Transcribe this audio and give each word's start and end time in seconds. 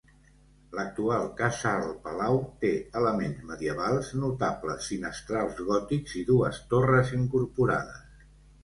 L'actual 0.77 1.27
casal-palau 1.41 2.39
té 2.65 2.71
elements 3.03 3.45
medievals, 3.51 4.11
notables 4.25 4.91
finestrals 4.95 5.63
gòtics 5.71 6.19
i 6.23 6.27
dues 6.33 6.65
torres 6.75 7.15
incorporades. 7.23 8.31